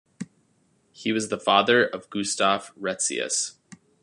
[0.91, 3.57] He was the father of Gustaf Retzius.